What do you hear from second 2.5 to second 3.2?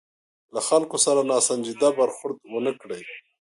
ونه کړي.